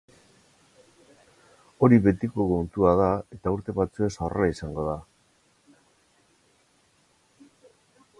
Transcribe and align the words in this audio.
Hori 1.87 1.99
betiko 2.07 2.47
kontua 2.51 2.93
da 3.01 3.09
eta 3.37 3.53
urte 3.57 3.75
batzuez 3.81 4.09
horrela 4.23 4.49
izango 4.55 4.87
da. 4.89 4.97